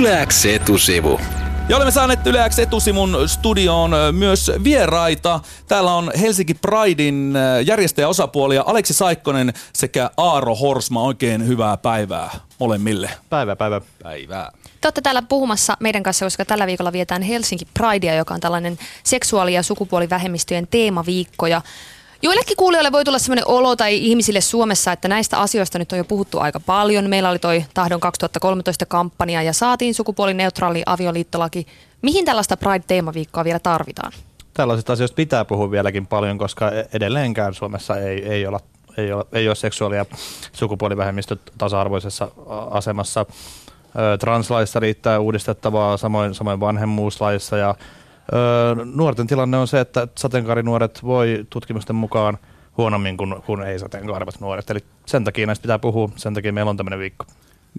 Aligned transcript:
Yläks 0.00 0.46
etusivu. 0.46 1.20
Ja 1.68 1.76
olemme 1.76 1.90
saaneet 1.90 2.26
Yleäks 2.26 2.58
etusivun 2.58 3.16
studioon 3.26 3.90
myös 4.12 4.50
vieraita. 4.64 5.40
Täällä 5.68 5.94
on 5.94 6.12
Helsinki 6.20 6.54
Pridein 6.54 7.34
järjestäjäosapuolia 7.64 8.62
Aleksi 8.66 8.94
Saikkonen 8.94 9.52
sekä 9.72 10.10
Aaro 10.16 10.54
Horsma. 10.54 11.02
Oikein 11.02 11.46
hyvää 11.46 11.76
päivää 11.76 12.30
molemmille. 12.60 13.10
Päivää, 13.30 13.56
päivää. 13.56 13.80
Päivää. 14.02 14.50
Te 14.80 14.88
olette 14.88 15.00
täällä 15.00 15.22
puhumassa 15.22 15.76
meidän 15.80 16.02
kanssa, 16.02 16.26
koska 16.26 16.44
tällä 16.44 16.66
viikolla 16.66 16.92
vietään 16.92 17.22
Helsinki 17.22 17.64
Pridea, 17.74 18.14
joka 18.14 18.34
on 18.34 18.40
tällainen 18.40 18.78
seksuaali- 19.04 19.54
ja 19.54 19.62
sukupuolivähemmistöjen 19.62 20.68
teemaviikko. 20.70 21.46
Ja 21.46 21.62
Joillekin 22.22 22.56
kuulijoille 22.56 22.92
voi 22.92 23.04
tulla 23.04 23.18
sellainen 23.18 23.48
olo 23.48 23.76
tai 23.76 23.96
ihmisille 23.96 24.40
Suomessa, 24.40 24.92
että 24.92 25.08
näistä 25.08 25.38
asioista 25.40 25.78
nyt 25.78 25.92
on 25.92 25.98
jo 25.98 26.04
puhuttu 26.04 26.38
aika 26.38 26.60
paljon. 26.60 27.10
Meillä 27.10 27.30
oli 27.30 27.38
toi 27.38 27.64
Tahdon 27.74 28.00
2013 28.00 28.86
kampanja 28.86 29.42
ja 29.42 29.52
saatiin 29.52 29.94
sukupuolineutraali 29.94 30.82
avioliittolaki. 30.86 31.66
Mihin 32.02 32.24
tällaista 32.24 32.56
Pride-teemaviikkoa 32.56 33.44
vielä 33.44 33.58
tarvitaan? 33.58 34.12
Tällaisista 34.54 34.92
asioista 34.92 35.14
pitää 35.14 35.44
puhua 35.44 35.70
vieläkin 35.70 36.06
paljon, 36.06 36.38
koska 36.38 36.70
e- 36.70 36.88
edelleenkään 36.92 37.54
Suomessa 37.54 37.96
ei, 37.96 38.24
ei, 38.28 38.46
olla, 38.46 38.60
ei, 38.96 39.12
ole, 39.12 39.24
ei 39.32 39.48
ole 39.48 39.54
seksuaali- 39.54 39.96
ja 39.96 40.04
sukupuolivähemmistöt 40.52 41.40
tasa-arvoisessa 41.58 42.28
asemassa. 42.70 43.26
Translaissa 44.20 44.80
riittää 44.80 45.20
uudistettavaa, 45.20 45.96
samoin, 45.96 46.34
samoin 46.34 46.60
vanhemmuuslaissa 46.60 47.56
ja 47.56 47.74
nuorten 48.94 49.26
tilanne 49.26 49.56
on 49.56 49.68
se, 49.68 49.80
että 49.80 50.08
sateenkaarinuoret 50.18 51.04
voi 51.04 51.46
tutkimusten 51.50 51.96
mukaan 51.96 52.38
huonommin 52.76 53.16
kuin, 53.16 53.42
kuin 53.46 53.62
ei-sateenkaarivat 53.62 54.40
nuoret. 54.40 54.70
Eli 54.70 54.80
sen 55.06 55.24
takia 55.24 55.46
näistä 55.46 55.62
pitää 55.62 55.78
puhua, 55.78 56.08
sen 56.16 56.34
takia 56.34 56.52
meillä 56.52 56.70
on 56.70 56.76
tämmöinen 56.76 56.98
viikko. 56.98 57.24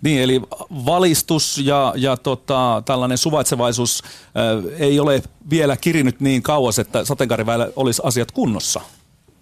Niin, 0.04 0.22
eli 0.22 0.41
valistus 0.86 1.58
ja, 1.58 1.94
ja 1.96 2.18
tota, 2.18 2.84
tällainen 2.85 3.18
suvaitsevaisuus 3.18 4.04
äh, 4.04 4.74
ei 4.80 4.99
ole 4.99 5.24
vielä 5.49 5.77
kirinyt 5.77 6.20
niin 6.20 6.43
kauas, 6.43 6.80
että 6.80 7.05
sateenkaariväellä 7.05 7.70
olisi 7.76 8.02
asiat 8.05 8.32
kunnossa. 8.32 8.82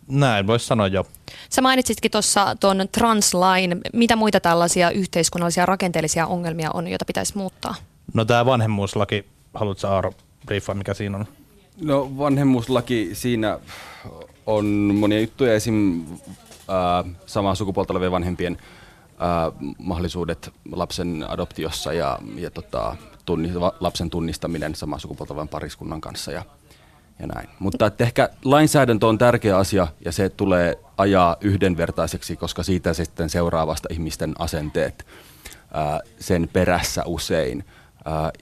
Näin 0.08 0.48
voisi 0.48 0.66
sanoa 0.66 0.88
jo. 0.88 1.06
Sä 1.50 1.62
mainitsitkin 1.62 2.12
tuossa 2.12 2.56
tuon 2.60 2.86
translain. 2.92 3.82
Mitä 3.94 4.16
muita 4.16 4.40
tällaisia 4.40 4.92
yhteiskunnallisia 4.92 5.66
rakenteellisia 5.66 6.28
ongelmia 6.28 6.72
on, 6.73 6.88
joita 6.88 7.06
pitäisi 7.06 7.38
muuttaa? 7.38 7.76
No 8.14 8.26
tämä 8.26 8.46
vanhemmuuslaki, 8.46 9.26
haluatko 9.54 9.88
Aaro 9.88 10.14
briefaa, 10.50 10.75
mikä 10.75 10.94
siinä 10.94 11.17
on? 11.17 11.25
No 11.81 12.17
vanhemmuuslaki, 12.17 13.09
siinä 13.14 13.59
on 14.45 14.66
monia 15.00 15.19
juttuja, 15.22 15.53
esim. 15.53 16.05
Äh, 16.69 17.16
samaa 17.25 17.55
sukupuolta 17.55 17.94
olevien 17.94 18.11
vanhempien 18.11 18.58
äh, 19.03 19.73
mahdollisuudet 19.77 20.53
lapsen 20.72 21.25
adoptiossa 21.27 21.94
ja, 21.94 22.20
ja 22.36 22.52
tota, 22.52 22.95
tunni, 23.25 23.52
lapsen 23.80 24.09
tunnistaminen 24.09 24.75
samaa 24.75 25.00
sukupuolta 25.00 25.33
olevan 25.33 25.47
pariskunnan 25.47 26.02
kanssa 26.02 26.31
ja, 26.31 26.45
ja 27.20 27.27
näin. 27.27 27.50
Mutta 27.59 27.86
että 27.86 28.03
ehkä 28.03 28.30
lainsäädäntö 28.45 29.08
on 29.08 29.17
tärkeä 29.17 29.58
asia 29.58 29.88
ja 30.05 30.11
se 30.11 30.30
tulee 30.30 30.80
ajaa 30.97 31.38
yhdenvertaiseksi, 31.42 32.36
koska 32.36 32.64
siitä 32.64 32.94
sitten 32.94 33.30
seuraavasta 33.30 33.88
ihmisten 33.92 34.33
asenteet 34.39 35.05
ää, 35.73 36.00
sen 36.20 36.50
perässä 36.53 37.03
usein– 37.05 37.64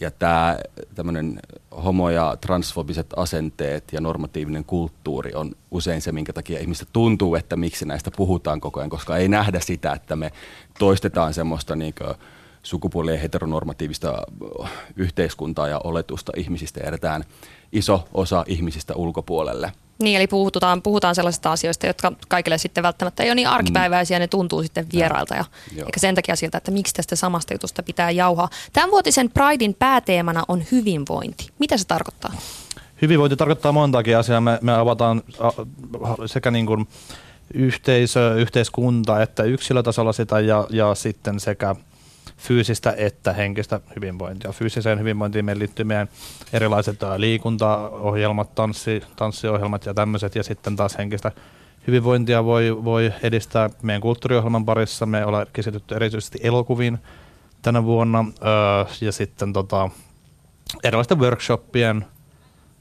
ja 0.02 0.12
tämä 0.12 0.58
tämmöinen 0.96 1.40
homo- 1.84 2.10
ja 2.10 2.38
transfobiset 2.42 3.08
asenteet 3.16 3.84
ja 3.92 4.02
normatiivinen 4.02 4.66
kulttuuri 4.66 5.34
on 5.34 5.52
usein 5.72 6.02
se, 6.02 6.12
minkä 6.12 6.34
takia 6.34 6.60
ihmistä 6.60 6.86
tuntuu, 6.94 7.36
että 7.36 7.56
miksi 7.56 7.86
näistä 7.86 8.12
puhutaan 8.18 8.62
koko 8.62 8.80
ajan, 8.80 8.90
koska 8.90 9.18
ei 9.18 9.28
nähdä 9.28 9.60
sitä, 9.60 9.94
että 9.94 10.16
me 10.16 10.32
toistetaan 10.80 11.34
semmoista 11.34 11.76
niin 11.76 11.94
sukupuolien 12.68 13.20
heteronormatiivista 13.20 14.22
yhteiskuntaa 14.96 15.68
ja 15.68 15.82
oletusta 15.84 16.32
ihmisistä 16.36 16.80
jätetään 16.86 17.24
iso 17.72 18.08
osa 18.14 18.44
ihmisistä 18.48 18.94
ulkopuolelle– 18.96 19.72
niin, 20.04 20.18
eli 20.18 20.28
puhutaan, 20.28 20.82
puhutaan 20.82 21.16
sellaisista 21.16 21.52
asioista, 21.52 21.88
jotka 21.88 22.12
kaikille 22.28 22.58
sitten 22.58 22.84
välttämättä 22.84 23.24
ei 23.24 23.30
ole 23.30 23.36
niin 23.36 23.48
arkipäiväisiä, 23.48 24.20
ne 24.20 24.28
tuntuu 24.28 24.64
sitten 24.64 24.86
vierailta. 24.94 25.36
Ja, 25.36 25.46
eikä 25.78 26.00
sen 26.00 26.16
takia 26.16 26.36
siltä, 26.36 26.58
että 26.58 26.72
miksi 26.72 26.94
tästä 26.94 27.16
samasta 27.16 27.54
jutusta 27.54 27.84
pitää 27.84 28.12
jauhaa. 28.12 28.50
Tämän 28.74 28.92
vuotisen 28.92 29.30
Pridein 29.30 29.74
pääteemana 29.74 30.44
on 30.48 30.64
hyvinvointi. 30.72 31.50
Mitä 31.60 31.78
se 31.78 31.88
tarkoittaa? 31.88 32.34
Hyvinvointi 33.02 33.36
tarkoittaa 33.36 33.72
montakin 33.72 34.18
asiaa. 34.18 34.42
Me, 34.42 34.60
me 34.62 34.74
avataan 34.74 35.24
sekä 36.26 36.52
niin 36.52 36.66
kuin 36.66 36.88
yhteisö, 37.54 38.36
yhteiskunta 38.36 39.22
että 39.22 39.44
yksilötasolla 39.44 40.14
sitä 40.14 40.40
ja, 40.40 40.68
ja 40.70 40.96
sitten 40.96 41.40
sekä 41.40 41.76
fyysistä 42.38 42.94
että 42.98 43.34
henkistä 43.34 43.80
hyvinvointia. 43.96 44.52
Fyysiseen 44.52 45.00
hyvinvointiin 45.00 45.46
meillä 45.46 45.60
liittyy 45.60 45.86
meidän 45.86 46.10
erilaiset 46.54 47.00
liikuntaohjelmat, 47.18 48.56
tanssi, 48.56 49.04
tanssiohjelmat 49.16 49.86
ja 49.86 49.94
tämmöiset, 49.94 50.36
ja 50.36 50.44
sitten 50.44 50.76
taas 50.76 50.98
henkistä 50.98 51.32
hyvinvointia 51.88 52.46
voi, 52.46 52.84
voi 52.84 53.14
edistää 53.24 53.70
meidän 53.82 54.02
kulttuuriohjelman 54.02 54.66
parissa. 54.66 55.06
Me 55.06 55.26
ollaan 55.26 55.48
keskitytty 55.54 55.96
erityisesti 55.96 56.40
elokuviin 56.44 56.98
tänä 57.62 57.84
vuonna, 57.84 58.26
ja 59.02 59.12
sitten 59.12 59.54
tota, 59.54 59.90
erilaisten 60.84 61.20
workshoppien, 61.20 62.06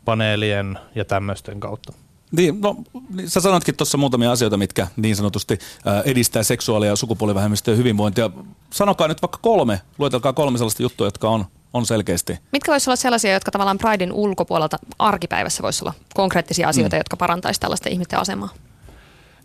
paneelien 0.05 0.79
ja 0.95 1.05
tämmöisten 1.05 1.61
kautta. 1.61 1.93
Niin, 2.33 2.61
no, 2.61 2.77
niin 3.15 3.31
sä 3.31 3.41
sanotkin 3.41 3.77
tuossa 3.77 3.99
muutamia 3.99 4.33
asioita, 4.33 4.57
mitkä 4.57 4.87
niin 4.97 5.17
sanotusti 5.17 5.59
äh, 5.87 6.03
edistää 6.05 6.43
seksuaali- 6.43 6.87
ja 6.87 6.97
sukupuolivähemmistöjen 6.97 7.79
hyvinvointia. 7.79 8.31
Sanokaa 8.71 9.09
nyt 9.09 9.23
vaikka 9.23 9.39
kolme, 9.43 9.81
luetelkaa 9.99 10.33
kolme 10.33 10.59
sellaista 10.59 10.83
juttua, 10.83 11.07
jotka 11.07 11.29
on, 11.29 11.45
on 11.73 11.87
selkeästi. 11.87 12.39
Mitkä 12.53 12.73
voisivat 12.73 12.89
olla 12.89 12.97
sellaisia, 12.97 13.33
jotka 13.33 13.51
tavallaan 13.51 13.79
Pridein 13.79 14.13
ulkopuolelta 14.13 14.79
arkipäivässä 14.99 15.63
voisi 15.63 15.85
olla 15.85 15.95
konkreettisia 16.15 16.69
asioita, 16.69 16.97
mm. 16.97 17.01
jotka 17.01 17.17
parantaisivat 17.17 17.61
tällaisten 17.61 17.93
ihmisten 17.93 18.19
asemaa? 18.19 18.49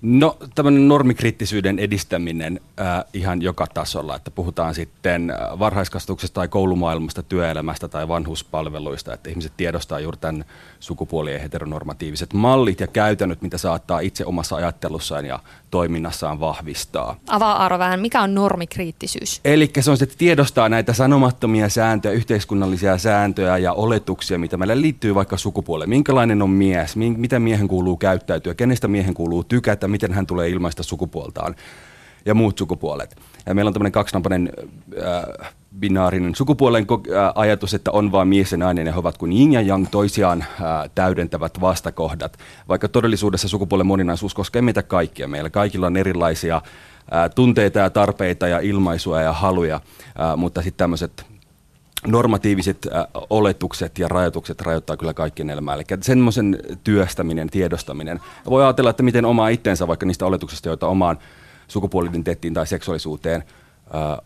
No 0.01 0.37
tämmöinen 0.55 0.87
normikriittisyyden 0.87 1.79
edistäminen 1.79 2.59
äh, 2.79 3.03
ihan 3.13 3.41
joka 3.41 3.67
tasolla, 3.73 4.15
että 4.15 4.31
puhutaan 4.31 4.75
sitten 4.75 5.33
varhaiskasvatuksesta 5.59 6.35
tai 6.35 6.47
koulumaailmasta, 6.47 7.23
työelämästä 7.23 7.87
tai 7.87 8.07
vanhuspalveluista, 8.07 9.13
että 9.13 9.29
ihmiset 9.29 9.53
tiedostaa 9.57 9.99
juuri 9.99 10.17
tämän 10.17 10.45
sukupuolien 10.79 11.41
heteronormatiiviset 11.41 12.33
mallit 12.33 12.79
ja 12.79 12.87
käytännöt, 12.87 13.41
mitä 13.41 13.57
saattaa 13.57 13.99
itse 13.99 14.25
omassa 14.25 14.55
ajattelussaan 14.55 15.25
ja 15.25 15.39
toiminnassaan 15.71 16.39
vahvistaa. 16.39 17.15
Avaa 17.29 17.53
Aaro 17.53 17.79
vähän, 17.79 17.99
mikä 17.99 18.21
on 18.21 18.35
normikriittisyys? 18.35 19.41
Eli 19.45 19.71
se 19.79 19.91
on 19.91 19.97
se, 19.97 20.03
että 20.03 20.15
tiedostaa 20.17 20.69
näitä 20.69 20.93
sanomattomia 20.93 21.69
sääntöjä, 21.69 22.13
yhteiskunnallisia 22.13 22.97
sääntöjä 22.97 23.57
ja 23.57 23.73
oletuksia, 23.73 24.39
mitä 24.39 24.57
meillä 24.57 24.81
liittyy 24.81 25.15
vaikka 25.15 25.37
sukupuoleen. 25.37 25.89
Minkälainen 25.89 26.41
on 26.41 26.49
mies, 26.49 26.95
mitä 26.95 27.39
miehen 27.39 27.67
kuuluu 27.67 27.97
käyttäytyä, 27.97 28.53
kenestä 28.53 28.87
miehen 28.87 29.13
kuuluu 29.13 29.43
tykätä, 29.43 29.90
miten 29.91 30.13
hän 30.13 30.27
tulee 30.27 30.49
ilmaista 30.49 30.83
sukupuoltaan 30.83 31.55
ja 32.25 32.33
muut 32.33 32.57
sukupuolet. 32.57 33.15
Ja 33.45 33.55
meillä 33.55 33.69
on 33.69 33.73
tämmöinen 33.73 33.91
kaksinapainen 33.91 34.49
äh, 35.03 35.53
binaarinen 35.79 36.35
sukupuolen 36.35 36.85
äh, 36.91 37.31
ajatus, 37.35 37.73
että 37.73 37.91
on 37.91 38.11
vain 38.11 38.27
mies 38.27 38.51
ja 38.51 38.57
nainen 38.57 38.87
ja 38.87 38.93
he 38.93 38.99
ovat 38.99 39.17
kuin 39.17 39.31
yin 39.31 39.53
ja 39.53 39.61
yang 39.61 39.87
toisiaan 39.91 40.41
äh, 40.41 40.89
täydentävät 40.95 41.61
vastakohdat. 41.61 42.37
Vaikka 42.67 42.87
todellisuudessa 42.87 43.47
sukupuolen 43.47 43.87
moninaisuus 43.87 44.33
koskee 44.33 44.61
meitä 44.61 44.83
kaikkia. 44.83 45.27
Meillä 45.27 45.49
kaikilla 45.49 45.87
on 45.87 45.97
erilaisia 45.97 46.55
äh, 46.55 47.29
tunteita 47.35 47.79
ja 47.79 47.89
tarpeita 47.89 48.47
ja 48.47 48.59
ilmaisuja 48.59 49.21
ja 49.21 49.33
haluja, 49.33 49.75
äh, 49.75 50.37
mutta 50.37 50.61
sitten 50.61 50.77
tämmöiset 50.77 51.30
normatiiviset 52.07 52.87
äh, 52.95 53.05
oletukset 53.29 53.99
ja 53.99 54.07
rajoitukset 54.07 54.61
rajoittaa 54.61 54.97
kyllä 54.97 55.13
kaikkien 55.13 55.49
elämää. 55.49 55.75
Eli 55.75 55.83
semmoisen 56.01 56.59
työstäminen, 56.83 57.49
tiedostaminen. 57.49 58.19
Voi 58.49 58.63
ajatella, 58.63 58.89
että 58.89 59.03
miten 59.03 59.25
omaa 59.25 59.49
itsensä 59.49 59.87
vaikka 59.87 60.05
niistä 60.05 60.25
oletuksista, 60.25 60.69
joita 60.69 60.87
omaan 60.87 61.19
sukupuolidentiteettiin 61.67 62.53
tai 62.53 62.67
seksuaalisuuteen 62.67 63.43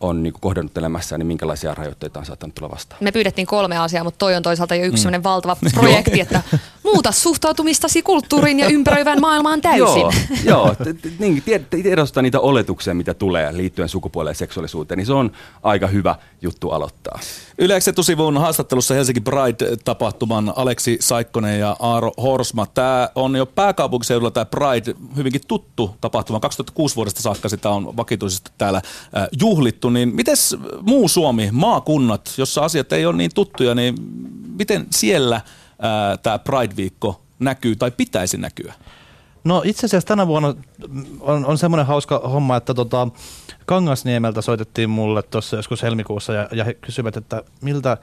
on 0.00 0.22
niin 0.22 0.32
kohdannut 0.40 0.78
elämässään, 0.78 1.18
niin 1.18 1.26
minkälaisia 1.26 1.74
rajoitteita 1.74 2.20
on 2.20 2.26
saattanut 2.26 2.54
tulla 2.54 2.70
vastaan? 2.70 2.98
Me 3.04 3.12
pyydettiin 3.12 3.46
kolme 3.46 3.78
asiaa, 3.78 4.04
mutta 4.04 4.18
toi 4.18 4.34
on 4.34 4.42
toisaalta 4.42 4.74
jo 4.74 4.84
yksi 4.84 5.08
mm. 5.08 5.22
valtava 5.22 5.56
projekti, 5.74 6.20
että 6.20 6.42
muuta 6.86 7.12
suhtautumistasi 7.12 8.02
kulttuuriin 8.02 8.58
ja 8.58 8.68
ympäröivään 8.68 9.20
maailmaan 9.20 9.60
täysin. 9.60 10.00
joo, 10.00 10.12
joo 10.44 10.76
niin, 11.18 11.42
tiedostaa 11.70 12.22
niitä 12.22 12.40
oletuksia, 12.40 12.94
mitä 12.94 13.14
tulee 13.14 13.56
liittyen 13.56 13.88
sukupuoleen 13.88 14.30
ja 14.30 14.38
seksuaalisuuteen, 14.38 14.98
niin 14.98 15.06
se 15.06 15.12
on 15.12 15.32
aika 15.62 15.86
hyvä 15.86 16.14
juttu 16.42 16.70
aloittaa. 16.70 17.18
Yleensä 17.58 17.90
etusivun 17.90 18.38
haastattelussa 18.38 18.94
Helsinki 18.94 19.20
Pride-tapahtuman 19.20 20.52
Aleksi 20.56 20.96
Saikkonen 21.00 21.60
ja 21.60 21.76
Aaro 21.78 22.12
Horsma. 22.22 22.66
Tämä 22.66 23.08
on 23.14 23.36
jo 23.36 23.46
pääkaupunkiseudulla 23.46 24.30
tämä 24.30 24.44
Pride 24.44 24.94
hyvinkin 25.16 25.40
tuttu 25.48 25.96
tapahtuma. 26.00 26.40
2006 26.40 26.96
vuodesta 26.96 27.22
saakka 27.22 27.48
sitä 27.48 27.70
on 27.70 27.96
vakituisesti 27.96 28.50
täällä 28.58 28.82
juhlittu. 29.40 29.90
Niin 29.90 30.14
miten 30.14 30.36
muu 30.82 31.08
Suomi, 31.08 31.48
maakunnat, 31.52 32.34
jossa 32.38 32.60
asiat 32.60 32.92
ei 32.92 33.06
ole 33.06 33.16
niin 33.16 33.30
tuttuja, 33.34 33.74
niin 33.74 33.94
miten 34.58 34.86
siellä 34.90 35.40
tämä 36.22 36.38
Pride-viikko 36.38 37.22
näkyy 37.38 37.76
tai 37.76 37.90
pitäisi 37.90 38.36
näkyä? 38.36 38.74
No 39.44 39.62
itse 39.64 39.86
asiassa 39.86 40.06
tänä 40.06 40.26
vuonna 40.26 40.54
on, 41.20 41.46
on 41.46 41.58
semmoinen 41.58 41.86
hauska 41.86 42.18
homma, 42.18 42.56
että 42.56 42.74
tota, 42.74 43.08
Kangasniemeltä 43.66 44.42
soitettiin 44.42 44.90
mulle 44.90 45.22
tuossa 45.22 45.56
joskus 45.56 45.82
helmikuussa 45.82 46.32
ja, 46.32 46.48
ja 46.52 46.64
he 46.64 46.74
kysyivät, 46.74 47.16
että 47.16 47.42
miltä, 47.60 47.96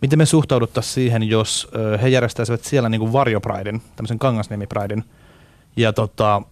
miten 0.00 0.18
me 0.18 0.26
suhtauduttaisiin 0.26 0.94
siihen, 0.94 1.22
jos 1.22 1.68
ö, 1.74 1.98
he 1.98 2.08
järjestäisivät 2.08 2.64
siellä 2.64 2.88
niin 2.88 2.98
kuin 2.98 3.12
varjopraidin, 3.12 3.82
tämmöisen 3.96 4.18
Kangasniemi-praidin. 4.18 5.04
Ja 5.76 5.92
tota, 5.92 6.42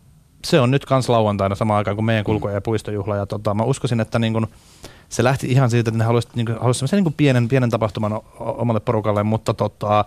se 0.44 0.61
on 0.61 0.70
nyt 0.70 0.84
kans 0.84 1.08
lauantaina 1.08 1.55
samaan 1.55 1.78
aikaan 1.78 1.96
kuin 1.96 2.05
meidän 2.05 2.25
kulku- 2.25 2.49
ja 2.49 2.61
puistojuhla. 2.61 3.16
Ja 3.16 3.26
tota, 3.26 3.55
mä 3.55 3.62
uskoisin, 3.62 4.00
että 4.00 4.19
niin 4.19 4.32
kuin, 4.32 4.46
se 5.08 5.25
lähti 5.25 5.46
ihan 5.46 5.70
siitä, 5.70 5.88
että 5.90 5.99
ne 5.99 6.05
halusivat 6.05 6.37
niin 6.37 6.58
halusi 6.61 6.87
niin 6.93 7.14
pienen, 7.16 7.49
pienen 7.49 7.70
tapahtuman 7.70 8.20
omalle 8.38 8.81
porukalle, 8.81 9.23
mutta 9.23 9.55
tota, 9.55 10.05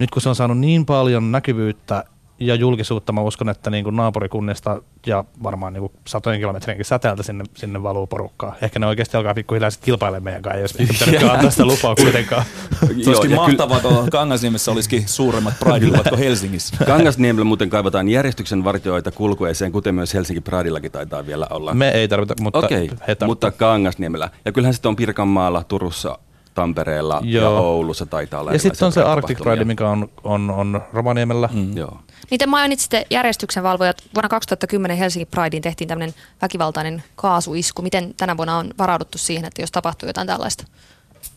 nyt 0.00 0.10
kun 0.10 0.22
se 0.22 0.28
on 0.28 0.34
saanut 0.34 0.58
niin 0.58 0.86
paljon 0.86 1.32
näkyvyyttä 1.32 2.04
ja 2.40 2.54
julkisuutta, 2.54 3.12
mä 3.12 3.20
uskon, 3.20 3.48
että 3.48 3.70
niin 3.70 3.84
kuin 3.84 3.96
naapurikunnista 3.96 4.82
ja 5.06 5.24
varmaan 5.42 5.72
niin 5.72 5.80
kuin 5.80 5.92
satojen 6.06 6.40
kilometrinkin 6.40 6.84
säteeltä 6.84 7.22
sinne, 7.22 7.44
sinne 7.54 7.82
valuu 7.82 8.06
porukkaa. 8.06 8.54
Ehkä 8.62 8.78
ne 8.78 8.86
oikeasti 8.86 9.16
alkaa 9.16 9.34
pikkuhiljaa 9.34 9.70
sitten 9.70 9.84
kilpailemaan 9.84 10.22
meidän 10.22 10.42
kanssa, 10.42 10.60
jos 10.60 10.72
pitänyt 10.72 11.22
antaa 11.30 11.50
sitä 11.50 11.64
lupaa 11.64 11.94
kuitenkaan. 11.94 12.44
Se 12.80 13.10
olisikin 13.10 13.34
mahtavaa, 13.34 13.80
kun 13.80 14.10
Kangasniemessä 14.10 14.72
olisikin 14.72 15.08
suuremmat 15.08 15.54
Pride-juhlat 15.58 16.08
kuin 16.08 16.18
Helsingissä. 16.18 16.76
Kangasniemellä 16.86 17.44
muuten 17.44 17.70
kaivataan 17.70 18.08
järjestyksen 18.08 18.64
vartioita 18.64 19.10
kulkueeseen, 19.10 19.72
kuten 19.72 19.94
myös 19.94 20.14
Helsinki 20.14 20.40
Prideillakin 20.40 20.92
taitaa 20.92 21.26
vielä 21.26 21.46
olla. 21.50 21.74
Me 21.74 21.88
ei 21.88 22.08
tarvita, 22.08 22.34
mutta 22.40 22.58
Okei, 22.58 22.90
he 23.08 23.16
mutta 23.26 23.50
Kangasniemellä. 23.50 24.30
Ja 24.44 24.52
kyllähän 24.52 24.74
sitten 24.74 24.88
on 24.88 24.96
Pirkanmaalla, 24.96 25.64
Turussa, 25.64 26.18
Tampereella 26.54 27.20
Joo. 27.22 27.54
ja 27.54 27.60
Oulussa 27.60 28.06
taitaa 28.06 28.40
olla 28.40 28.52
Ja 28.52 28.58
sitten 28.58 28.86
on 28.86 28.92
se 28.92 29.02
Arctic. 29.02 29.38
Pride, 29.38 29.64
mikä 29.64 29.88
on, 29.88 30.10
on, 30.24 30.50
on 30.50 30.82
Rovaniemellä. 30.92 31.48
Mm. 31.52 31.76
Joo. 31.76 32.00
Niin 32.30 32.38
te 32.38 32.46
mainitsitte 32.46 33.06
järjestyksen 33.10 33.62
valvojat. 33.62 34.02
Vuonna 34.14 34.28
2010 34.28 34.96
Helsingin 34.96 35.28
Prideen 35.30 35.62
tehtiin 35.62 35.88
tämmöinen 35.88 36.14
väkivaltainen 36.42 37.02
kaasuisku. 37.16 37.82
Miten 37.82 38.14
tänä 38.16 38.36
vuonna 38.36 38.56
on 38.56 38.70
varauduttu 38.78 39.18
siihen, 39.18 39.44
että 39.44 39.62
jos 39.62 39.70
tapahtuu 39.70 40.08
jotain 40.08 40.26
tällaista? 40.26 40.64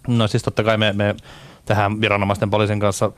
No 0.07 0.27
siis 0.27 0.43
totta 0.43 0.63
kai 0.63 0.77
me, 0.77 0.93
me 0.93 1.15
tehdään 1.65 2.01
viranomaisten 2.01 2.49
poliisin 2.49 2.79
kanssa 2.79 3.11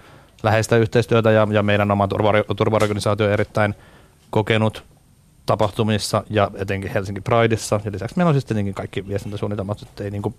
läheistä 0.44 0.78
yhteistyötä 0.78 1.32
ja, 1.32 1.48
ja 1.52 1.64
meidän 1.64 1.92
oma 1.92 2.08
turva- 2.08 2.56
turvaorganisaatio 2.56 3.26
on 3.26 3.32
erittäin 3.32 3.76
kokenut 4.30 4.84
tapahtumissa 5.46 6.24
ja 6.30 6.52
etenkin 6.56 6.92
Helsinki 6.92 7.22
Prideissa. 7.22 7.80
Ja 7.86 7.92
lisäksi 7.92 8.18
meillä 8.18 8.30
on 8.30 8.34
siis 8.34 8.46
tietenkin 8.46 8.74
kaikki 8.74 9.08
viestintäsuunnitelmat, 9.08 9.82
että 9.82 10.04
ei, 10.04 10.12
niin 10.12 10.22
kuin, 10.22 10.36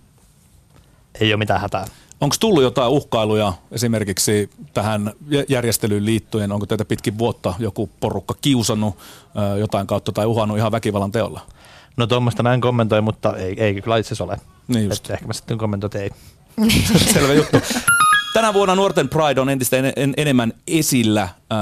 ei 1.19 1.33
ole 1.33 1.37
mitään 1.37 1.61
hätää. 1.61 1.85
Onko 2.21 2.35
tullut 2.39 2.63
jotain 2.63 2.91
uhkailuja 2.91 3.53
esimerkiksi 3.71 4.49
tähän 4.73 5.11
jä- 5.29 5.45
järjestelyyn 5.49 6.05
liittyen? 6.05 6.51
Onko 6.51 6.65
teitä 6.65 6.85
pitkin 6.85 7.17
vuotta 7.17 7.53
joku 7.59 7.89
porukka 7.99 8.35
kiusannut 8.41 8.97
jotain 9.59 9.87
kautta 9.87 10.11
tai 10.11 10.25
uhannut 10.25 10.57
ihan 10.57 10.71
väkivallan 10.71 11.11
teolla? 11.11 11.41
No 11.97 12.07
tuommoista 12.07 12.43
mä 12.43 12.53
en 12.53 12.61
kommentoi, 12.61 13.01
mutta 13.01 13.37
ei, 13.37 13.63
ei 13.63 13.81
kyllä 13.81 13.97
itse 13.97 14.23
ole. 14.23 14.37
Niin 14.67 14.85
just. 14.85 15.05
Et 15.05 15.11
ehkä 15.11 15.27
mä 15.27 15.33
sitten 15.33 15.57
kommentoin, 15.57 15.97
ei. 15.97 16.09
Selvä 17.13 17.33
juttu. 17.33 17.57
Tänä 18.33 18.53
vuonna 18.53 18.75
nuorten 18.75 19.09
Pride 19.09 19.41
on 19.41 19.49
entistä 19.49 19.77
en, 19.77 19.93
en, 19.95 20.13
enemmän 20.17 20.53
esillä 20.67 21.29
ää, 21.49 21.59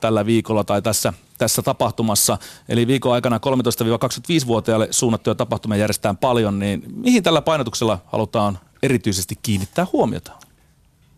tällä 0.00 0.26
viikolla 0.26 0.64
tai 0.64 0.82
tässä, 0.82 1.12
tässä 1.38 1.62
tapahtumassa. 1.62 2.38
Eli 2.68 2.86
viikon 2.86 3.12
aikana 3.12 3.38
13-25-vuotiaille 3.38 4.88
suunnattuja 4.90 5.34
tapahtumia 5.34 5.78
järjestetään 5.78 6.16
paljon, 6.16 6.58
niin 6.58 6.82
mihin 6.96 7.22
tällä 7.22 7.42
painotuksella 7.42 7.98
halutaan 8.06 8.58
erityisesti 8.84 9.38
kiinnittää 9.42 9.86
huomiota? 9.92 10.32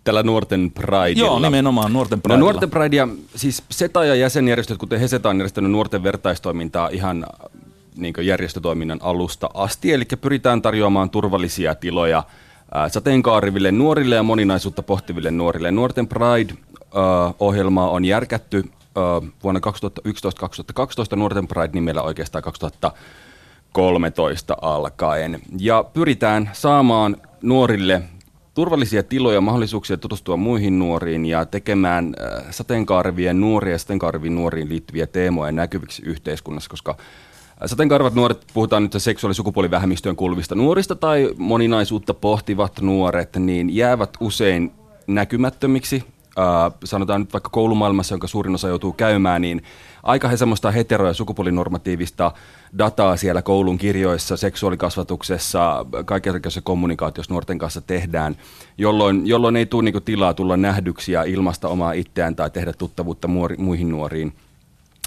Tällä 0.04 0.22
nuorten 0.22 0.70
Prideilla. 0.70 1.18
Joo, 1.18 1.38
nimenomaan 1.38 1.92
nuorten 1.92 2.16
No 2.16 2.22
Pridella. 2.22 2.40
nuorten 2.40 2.70
Pridea, 2.70 3.08
siis 3.36 3.62
SETA 3.70 4.04
ja 4.04 4.14
jäsenjärjestöt, 4.14 4.78
kuten 4.78 5.00
HESETA 5.00 5.28
on 5.28 5.36
järjestänyt 5.36 5.70
nuorten 5.70 6.02
vertaistoimintaa 6.02 6.88
ihan 6.88 7.26
niin 7.96 8.14
järjestötoiminnan 8.22 8.98
alusta 9.02 9.50
asti, 9.54 9.92
eli 9.92 10.04
pyritään 10.20 10.62
tarjoamaan 10.62 11.10
turvallisia 11.10 11.74
tiloja 11.74 12.22
sateenkaariville 12.88 13.72
nuorille 13.72 14.14
ja 14.14 14.22
moninaisuutta 14.22 14.82
pohtiville 14.82 15.30
nuorille. 15.30 15.70
Nuorten 15.70 16.08
Pride-ohjelmaa 16.08 17.90
on 17.90 18.04
järkätty 18.04 18.64
vuonna 19.42 19.60
2011-2012 21.14 21.16
Nuorten 21.16 21.48
Pride-nimellä 21.48 22.02
oikeastaan 22.02 22.44
2013 23.72 24.56
alkaen. 24.62 25.40
Ja 25.58 25.84
pyritään 25.92 26.50
saamaan 26.52 27.16
nuorille 27.42 28.02
turvallisia 28.54 29.02
tiloja, 29.02 29.40
mahdollisuuksia 29.40 29.96
tutustua 29.96 30.36
muihin 30.36 30.78
nuoriin 30.78 31.26
ja 31.26 31.44
tekemään 31.44 32.14
äh, 32.20 32.44
sateenkaarivien 32.50 33.40
nuoria 33.40 33.72
ja 33.74 33.78
sateenkaariviin 33.78 34.34
nuoriin 34.34 34.68
liittyviä 34.68 35.06
teemoja 35.06 35.52
näkyviksi 35.52 36.02
yhteiskunnassa, 36.04 36.70
koska 36.70 36.90
äh, 36.90 37.06
sateenkaarivat 37.66 38.14
nuoret, 38.14 38.46
puhutaan 38.54 38.82
nyt 38.82 38.92
seksuaali- 38.98 39.30
ja 39.30 39.34
sukupuolivähemmistöön 39.34 40.16
kuuluvista 40.16 40.54
nuorista 40.54 40.94
tai 40.94 41.34
moninaisuutta 41.36 42.14
pohtivat 42.14 42.80
nuoret, 42.80 43.36
niin 43.36 43.76
jäävät 43.76 44.10
usein 44.20 44.72
näkymättömiksi. 45.06 46.04
Äh, 46.38 46.72
sanotaan 46.84 47.20
nyt 47.20 47.32
vaikka 47.32 47.50
koulumaailmassa, 47.50 48.14
jonka 48.14 48.26
suurin 48.26 48.54
osa 48.54 48.68
joutuu 48.68 48.92
käymään, 48.92 49.42
niin 49.42 49.62
aika 50.02 50.28
he 50.28 50.36
semmoista 50.36 50.70
hetero- 50.70 51.06
ja 51.06 51.14
sukupuolinormatiivista 51.14 52.32
dataa 52.78 53.16
siellä 53.16 53.42
koulun 53.42 53.78
kirjoissa, 53.78 54.36
seksuaalikasvatuksessa, 54.36 55.86
kaikenlaisessa 56.04 56.60
kommunikaatiossa 56.60 57.32
nuorten 57.32 57.58
kanssa 57.58 57.80
tehdään, 57.80 58.36
jolloin, 58.78 59.26
jolloin 59.26 59.56
ei 59.56 59.66
tule 59.66 59.82
niinku 59.82 60.00
tilaa 60.00 60.34
tulla 60.34 60.56
nähdyksi 60.56 61.12
ja 61.12 61.22
ilmasta 61.22 61.68
omaa 61.68 61.92
itseään 61.92 62.36
tai 62.36 62.50
tehdä 62.50 62.72
tuttavuutta 62.72 63.28
muori, 63.28 63.56
muihin 63.56 63.90
nuoriin. 63.90 64.32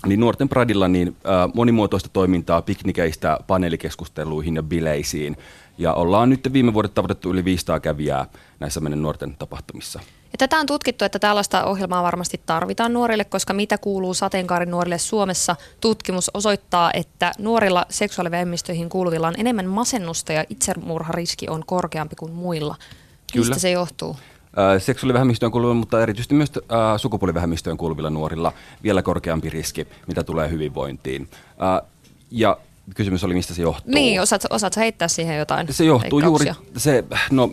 Niin 0.05 0.19
nuorten 0.19 0.49
Pradilla 0.49 0.87
niin, 0.87 1.07
äh, 1.07 1.53
monimuotoista 1.53 2.09
toimintaa 2.13 2.61
piknikeistä 2.61 3.39
paneelikeskusteluihin 3.47 4.55
ja 4.55 4.63
bileisiin. 4.63 5.37
Ja 5.79 5.93
ollaan 5.93 6.29
nyt 6.29 6.49
viime 6.53 6.73
vuodet 6.73 6.93
tavoitettu 6.93 7.29
yli 7.29 7.45
500 7.45 7.79
kävijää 7.79 8.25
näissä 8.59 8.79
meidän 8.79 9.01
nuorten 9.01 9.35
tapahtumissa. 9.39 9.99
Ja 10.31 10.37
tätä 10.37 10.57
on 10.57 10.65
tutkittu, 10.65 11.05
että 11.05 11.19
tällaista 11.19 11.63
ohjelmaa 11.63 12.03
varmasti 12.03 12.41
tarvitaan 12.45 12.93
nuorille, 12.93 13.25
koska 13.25 13.53
mitä 13.53 13.77
kuuluu 13.77 14.13
sateenkaarin 14.13 14.71
nuorille 14.71 14.97
Suomessa? 14.97 15.55
Tutkimus 15.81 16.31
osoittaa, 16.33 16.91
että 16.93 17.31
nuorilla 17.39 17.85
seksuaalivähemmistöihin 17.89 18.89
kuuluvilla 18.89 19.27
on 19.27 19.35
enemmän 19.37 19.65
masennusta 19.65 20.33
ja 20.33 20.45
itsemurhariski 20.49 21.47
on 21.49 21.63
korkeampi 21.65 22.15
kuin 22.15 22.31
muilla. 22.31 22.75
Mistä 22.79 23.33
Kyllä. 23.33 23.59
se 23.59 23.71
johtuu? 23.71 24.17
Äh, 24.57 24.81
seksuaalivähemmistöön 24.81 25.51
kuuluvilla, 25.51 25.79
mutta 25.79 26.03
erityisesti 26.03 26.35
myös 26.35 26.51
äh, 26.57 26.61
sukupuolivähemmistöön 26.97 27.77
kuuluvilla 27.77 28.09
nuorilla 28.09 28.53
vielä 28.83 29.01
korkeampi 29.01 29.49
riski, 29.49 29.87
mitä 30.07 30.23
tulee 30.23 30.49
hyvinvointiin. 30.49 31.29
Äh, 31.61 31.89
ja 32.31 32.57
kysymys 32.95 33.24
oli, 33.24 33.33
mistä 33.33 33.53
se 33.53 33.62
johtuu. 33.62 33.94
Niin, 33.94 34.21
osaat, 34.21 34.45
osaat 34.50 34.77
heittää 34.77 35.07
siihen 35.07 35.38
jotain 35.38 35.74
Se 35.74 35.83
johtuu 35.83 36.19
juuri, 36.19 36.45
veikkauksia? 36.45 36.74
se, 36.77 37.03
no 37.31 37.51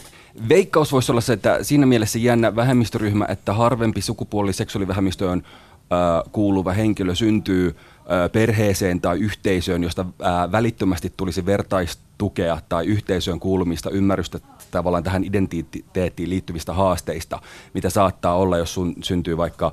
veikkaus 0.49 0.93
voisi 0.93 1.13
olla 1.13 1.21
se, 1.21 1.33
että 1.33 1.59
siinä 1.63 1.87
mielessä 1.87 2.19
jännä 2.19 2.57
vähemmistöryhmä, 2.57 3.27
että 3.29 3.53
harvempi 3.53 4.01
sukupuoli 4.01 4.53
seksuaalivähemmistöön 4.53 5.43
äh, 5.45 6.33
kuuluva 6.33 6.73
henkilö 6.73 7.15
syntyy 7.15 7.69
äh, 7.69 8.33
perheeseen 8.33 9.01
tai 9.01 9.19
yhteisöön, 9.19 9.83
josta 9.83 10.03
äh, 10.03 10.53
välittömästi 10.53 11.13
tulisi 11.17 11.47
vertaistukea 11.47 12.59
tai 12.69 12.87
yhteisöön 12.87 13.41
kuulumista, 13.41 13.91
ymmärrystä 13.91 14.39
tavallaan 14.71 15.05
tähän 15.05 15.25
identiteettiin 15.25 16.31
liittyvistä 16.31 16.73
haasteista, 16.73 17.43
mitä 17.75 17.91
saattaa 17.91 18.37
olla, 18.37 18.59
jos 18.59 18.75
sun 18.75 18.95
syntyy 19.03 19.37
vaikka 19.37 19.73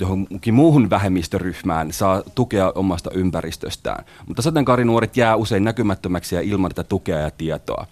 johonkin 0.00 0.54
muuhun 0.54 0.90
vähemmistöryhmään, 0.90 1.92
saa 1.92 2.22
tukea 2.34 2.72
omasta 2.74 3.10
ympäristöstään. 3.14 4.04
Mutta 4.26 4.42
sateenkaarinuoret 4.42 5.16
jää 5.16 5.36
usein 5.36 5.64
näkymättömäksi 5.64 6.34
ja 6.34 6.40
ilman 6.40 6.70
tätä 6.70 6.88
tukea 6.88 7.18
ja 7.18 7.30
tietoa. 7.30 7.86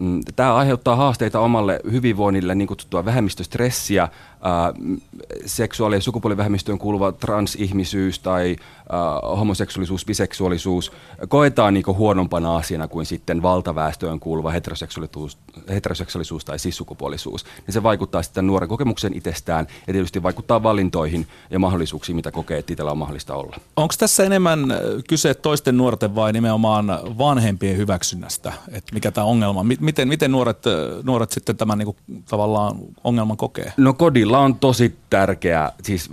Mm, 0.00 0.20
Tämä 0.36 0.54
aiheuttaa 0.54 0.96
haasteita 0.96 1.40
omalle 1.40 1.80
hyvinvoinnille, 1.90 2.54
niin 2.54 2.68
kutsuttua 2.68 3.04
vähemmistöstressiä, 3.04 4.08
ää, 4.42 4.72
m, 4.78 4.96
seksuaali- 5.46 5.96
ja 5.96 6.00
sukupuolivähemmistöön 6.00 6.78
kuuluva 6.78 7.12
transihmisyys 7.12 8.18
tai 8.18 8.56
ää, 8.92 8.98
homoseksuaalisuus, 9.36 10.04
biseksuaalisuus 10.04 10.92
koetaan 11.28 11.74
niin 11.74 11.84
huonompana 11.86 12.56
asiana 12.56 12.88
kuin 12.88 13.06
sitten 13.06 13.42
valtaväestöön 13.42 14.20
kuuluva 14.20 14.50
heteroseksuaalisuus, 14.50 15.38
heteroseksuaalisuus 15.68 16.44
tai 16.44 16.58
sissukupuolisuus. 16.58 17.44
Niin 17.66 17.72
se 17.72 17.82
vaikuttaa 17.82 18.22
sitten 18.22 18.46
nuoren 18.46 18.68
kokemukseen 18.68 19.16
itsestään 19.16 19.66
ja 19.86 19.92
tietysti 19.92 20.22
vaikuttaa 20.22 20.62
valintoihin 20.62 21.26
ja 21.50 21.58
mahdollisuuksiin, 21.58 22.16
mitä 22.16 22.30
kokee, 22.30 22.58
että 22.58 22.72
itsellä 22.72 22.90
on 22.90 22.98
mahdollista 22.98 23.34
olla. 23.34 23.56
Onko 23.76 23.94
tässä 23.98 24.24
enemmän 24.24 24.70
ö, 24.70 25.02
kyse 25.08 25.34
toisten 25.34 25.76
nuorten 25.76 26.14
vai 26.14 26.32
nimenomaan 26.32 26.86
vanhempien 27.18 27.76
hyväksynnästä? 27.76 28.52
Et 28.72 28.84
mikä 28.92 29.10
tämä 29.10 29.24
ongelma? 29.24 29.64
Mi- 29.90 29.92
Miten, 29.92 30.08
miten 30.08 30.32
nuoret, 30.32 30.62
nuoret 31.02 31.30
sitten 31.30 31.56
tämän 31.56 31.78
niinku 31.78 31.96
tavallaan 32.28 32.76
ongelman 33.04 33.36
kokee? 33.36 33.72
No 33.76 33.92
kodilla 33.92 34.38
on 34.38 34.54
tosi 34.54 34.96
tärkeä, 35.10 35.72
siis 35.82 36.10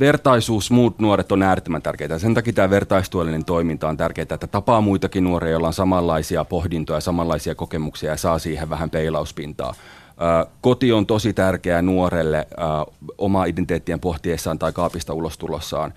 vertaisuus 0.00 0.70
muut 0.70 0.98
nuoret 0.98 1.32
on 1.32 1.42
äärettömän 1.42 1.82
tärkeää. 1.82 2.18
Sen 2.18 2.34
takia 2.34 2.52
tämä 2.52 2.70
vertaistuellinen 2.70 3.44
toiminta 3.44 3.88
on 3.88 3.96
tärkeää, 3.96 4.26
että 4.30 4.46
tapaa 4.46 4.80
muitakin 4.80 5.24
nuoria, 5.24 5.50
joilla 5.50 5.66
on 5.66 5.74
samanlaisia 5.74 6.44
pohdintoja, 6.44 7.00
samanlaisia 7.00 7.54
kokemuksia 7.54 8.10
ja 8.10 8.16
saa 8.16 8.38
siihen 8.38 8.70
vähän 8.70 8.90
peilauspintaa. 8.90 9.74
Koti 10.60 10.92
on 10.92 11.06
tosi 11.06 11.32
tärkeä 11.32 11.82
nuorelle 11.82 12.46
oma 13.18 13.44
identiteettien 13.44 14.00
pohtiessaan 14.00 14.58
tai 14.58 14.72
kaapista 14.72 15.14
ulostulossaan. 15.14 15.94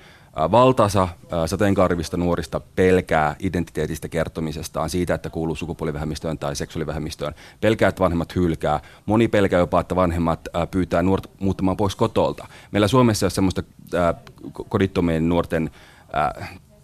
Valtaosa 0.52 1.08
sateenkaarivista 1.46 2.18
nuorista 2.18 2.60
pelkää 2.60 3.36
identiteetistä 3.40 4.08
kertomisestaan 4.08 4.90
siitä, 4.90 5.14
että 5.14 5.30
kuuluu 5.30 5.56
sukupuolivähemmistöön 5.56 6.38
tai 6.38 6.56
seksuaalivähemmistöön. 6.56 7.36
Pelkää, 7.62 7.90
että 7.90 8.04
vanhemmat 8.04 8.36
hylkää. 8.36 8.80
Moni 9.06 9.28
pelkää 9.28 9.60
jopa, 9.60 9.80
että 9.80 9.96
vanhemmat 9.96 10.48
pyytää 10.72 11.02
nuoret 11.04 11.30
muuttamaan 11.40 11.78
pois 11.78 11.96
kotolta. 11.96 12.48
Meillä 12.72 12.88
Suomessa 12.88 13.26
on 13.26 13.32
semmoista 13.32 13.64
kodittomien 14.70 15.30
nuorten 15.30 15.72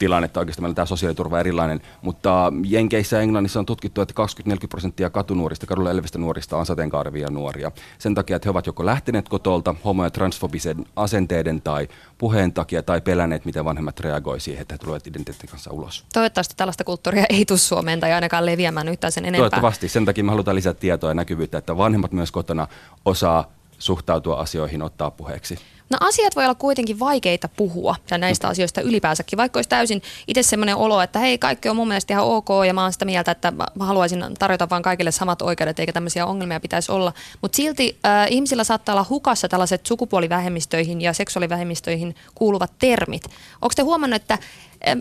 tilannetta 0.03 0.39
oikeastaan. 0.39 0.63
Meillä 0.63 0.75
tämä 0.75 0.85
sosiaaliturva 0.85 1.39
erilainen, 1.39 1.81
mutta 2.01 2.53
Jenkeissä 2.63 3.15
ja 3.15 3.21
Englannissa 3.21 3.59
on 3.59 3.65
tutkittu, 3.65 4.01
että 4.01 4.13
20-40 4.49 4.55
prosenttia 4.69 5.09
katunuorista, 5.09 5.65
kadulla 5.65 5.91
elävistä 5.91 6.17
nuorista 6.17 6.57
on 6.57 6.65
sateenkaarevia 6.65 7.27
nuoria. 7.29 7.71
Sen 7.97 8.15
takia, 8.15 8.35
että 8.35 8.45
he 8.45 8.51
ovat 8.51 8.65
joko 8.65 8.85
lähteneet 8.85 9.29
kotolta 9.29 9.75
homo- 9.85 10.03
ja 10.03 10.09
transfobisen 10.09 10.85
asenteiden 10.95 11.61
tai 11.61 11.87
puheen 12.17 12.53
takia 12.53 12.83
tai 12.83 13.01
pelänneet, 13.01 13.45
miten 13.45 13.65
vanhemmat 13.65 13.99
reagoi 13.99 14.39
siihen, 14.39 14.61
että 14.61 14.73
he 14.73 14.77
tulevat 14.77 15.07
identiteetin 15.07 15.49
kanssa 15.49 15.71
ulos. 15.71 16.05
Toivottavasti 16.13 16.53
tällaista 16.57 16.83
kulttuuria 16.83 17.25
ei 17.29 17.45
tule 17.45 17.59
Suomeen 17.59 17.99
tai 17.99 18.13
ainakaan 18.13 18.45
leviämään 18.45 18.87
yhtään 18.87 19.11
sen 19.11 19.25
enempää. 19.25 19.49
Toivottavasti. 19.49 19.89
Sen 19.89 20.05
takia 20.05 20.23
me 20.23 20.31
halutaan 20.31 20.55
lisää 20.55 20.73
tietoa 20.73 21.09
ja 21.09 21.13
näkyvyyttä, 21.13 21.57
että 21.57 21.77
vanhemmat 21.77 22.11
myös 22.11 22.31
kotona 22.31 22.67
osaa 23.05 23.51
suhtautua 23.79 24.39
asioihin, 24.39 24.81
ottaa 24.81 25.11
puheeksi. 25.11 25.57
No 25.89 25.97
asiat 26.01 26.35
voi 26.35 26.43
olla 26.43 26.55
kuitenkin 26.55 26.99
vaikeita 26.99 27.49
puhua 27.57 27.95
ja 28.11 28.17
näistä 28.17 28.47
asioista 28.47 28.81
ylipäänsäkin, 28.81 29.37
vaikka 29.37 29.57
olisi 29.57 29.69
täysin 29.69 30.01
itse 30.27 30.43
semmoinen 30.43 30.75
olo, 30.75 31.01
että 31.01 31.19
hei 31.19 31.37
kaikki 31.37 31.69
on 31.69 31.75
mun 31.75 31.87
mielestä 31.87 32.13
ihan 32.13 32.25
ok 32.25 32.47
ja 32.67 32.73
mä 32.73 32.83
oon 32.83 32.93
sitä 32.93 33.05
mieltä, 33.05 33.31
että 33.31 33.51
mä 33.51 33.85
haluaisin 33.85 34.25
tarjota 34.39 34.69
vaan 34.69 34.81
kaikille 34.81 35.11
samat 35.11 35.41
oikeudet 35.41 35.79
eikä 35.79 35.93
tämmöisiä 35.93 36.25
ongelmia 36.25 36.59
pitäisi 36.59 36.91
olla. 36.91 37.13
Mutta 37.41 37.55
silti 37.55 37.99
äh, 38.05 38.27
ihmisillä 38.29 38.63
saattaa 38.63 38.93
olla 38.95 39.05
hukassa 39.09 39.47
tällaiset 39.47 39.85
sukupuolivähemmistöihin 39.85 41.01
ja 41.01 41.13
seksuaalivähemmistöihin 41.13 42.15
kuuluvat 42.35 42.71
termit. 42.79 43.23
Onko 43.61 43.73
te 43.75 43.81
huomannut, 43.81 44.21
että 44.21 44.37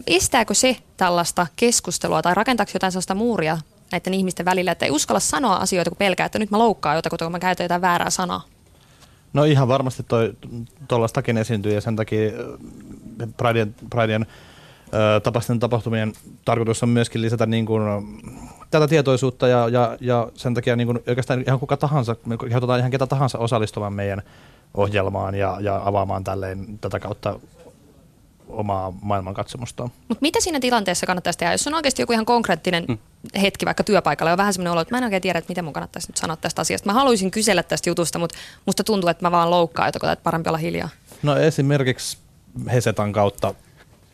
estääkö 0.07 0.55
se 0.55 0.77
tällaista 0.97 1.47
keskustelua 1.57 2.23
tai 2.23 2.35
rakentaako 2.35 2.71
jotain 2.75 2.93
sellaista 2.93 3.15
muuria 3.15 3.59
näiden 3.93 4.15
ihmisten 4.15 4.47
välillä, 4.47 4.73
että 4.73 4.85
ei 4.85 4.91
uskalla 4.91 5.21
sanoa 5.21 5.57
asioita, 5.57 5.91
kun 5.91 5.97
pelkää, 5.97 6.27
että 6.27 6.39
nyt 6.39 6.51
mä 6.51 6.59
loukkaan 6.59 6.97
jotakin, 6.97 7.19
kun 7.19 7.33
mä 7.33 7.39
käytän 7.39 7.65
jotain 7.65 7.81
väärää 7.81 8.11
sanaa? 8.11 8.52
No 9.33 9.45
ihan 9.45 9.69
varmasti 9.69 10.07
tuollaistakin 10.89 11.39
esiintyy 11.39 11.75
ja 11.75 11.81
sen 11.81 11.97
takia 11.97 12.33
Pridein, 13.37 13.75
Pridein 13.91 14.27
tapaisten 15.23 15.59
tapahtumien 15.59 16.13
tarkoitus 16.45 16.83
on 16.83 16.89
myöskin 16.89 17.23
lisätä 17.23 17.47
niin 17.47 17.67
kuin, 17.67 17.83
tätä 18.71 18.89
tietoisuutta 18.89 19.49
ja, 19.49 19.69
ja, 19.69 19.97
ja 20.01 20.29
sen 20.35 20.55
takia 20.55 20.77
niin 20.77 20.87
kuin 20.87 20.99
oikeastaan 21.09 21.45
ihan 21.47 21.61
kuka 21.61 21.77
tahansa, 21.77 22.17
me 22.27 22.37
kehotetaan 22.39 22.79
ihan 22.79 22.91
ketä 22.91 23.07
tahansa 23.07 23.39
osallistumaan 23.39 23.93
meidän 23.93 24.23
ohjelmaan 24.75 25.35
ja, 25.35 25.57
ja 25.61 25.81
avaamaan 25.85 26.25
tälleen 26.25 26.79
tätä 26.79 27.01
kautta 27.01 27.41
omaa 28.49 28.93
maailmankatsomustaan. 29.03 29.91
Mutta 30.09 30.23
mitä 30.23 30.41
siinä 30.41 30.61
tilanteessa 30.61 31.07
kannattaisi 31.07 31.39
tehdä, 31.39 31.55
jos 31.55 31.67
on 31.67 31.75
oikeasti 31.75 32.03
joku 32.03 32.13
ihan 32.13 32.27
konkreettinen 32.27 32.85
mm. 32.89 32.99
Hetki 33.43 33.67
vaikka 33.67 33.85
työpaikalla 33.85 34.31
ja 34.31 34.35
on 34.35 34.39
vähän 34.39 34.53
semmoinen 34.53 34.73
olo, 34.73 34.81
että 34.81 34.95
mä 34.95 34.99
en 34.99 35.05
oikein 35.05 35.23
tiedä, 35.23 35.39
että 35.39 35.51
mitä 35.51 35.63
mun 35.63 35.73
kannattaisi 35.73 36.09
nyt 36.09 36.17
sanoa 36.17 36.37
tästä 36.37 36.61
asiasta. 36.61 36.87
Mä 36.87 36.93
haluaisin 36.93 37.31
kysellä 37.31 37.63
tästä 37.63 37.91
jutusta, 37.91 38.19
mutta 38.19 38.39
musta 38.67 38.85
tuntuu, 38.85 39.11
että 39.11 39.25
mä 39.25 39.31
vaan 39.31 39.51
loukkaan 39.51 39.89
jotain, 39.89 40.13
että 40.13 40.23
parempi 40.23 40.49
olla 40.49 40.59
hiljaa. 40.59 40.89
No 41.23 41.37
esimerkiksi 41.37 42.19
Hesetan 42.73 43.13
kautta 43.13 43.55